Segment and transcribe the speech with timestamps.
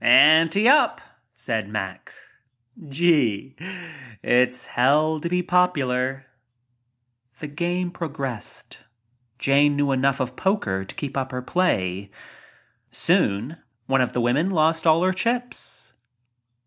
[0.03, 0.99] "Ante up,"
[1.31, 2.11] said Mack.
[2.89, 3.55] "Gee/
[4.23, 6.25] it's hell to be popular."
[7.37, 8.79] The game progressed.
[9.37, 12.09] Jane knew enough of poker to keep up her play.
[12.89, 15.93] Soon one of the women lost all her chips.